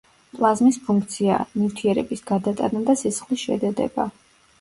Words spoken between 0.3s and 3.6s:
პლაზმის ფუნქციაა: ნივთიერების გადატანა და სისხლის